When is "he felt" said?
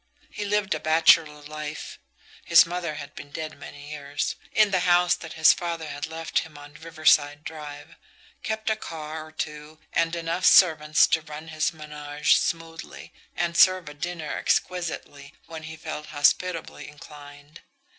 15.65-16.07